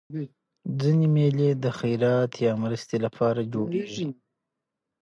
[0.79, 4.07] ځيني مېلې د خیرات یا مرستي له پاره جوړېږي.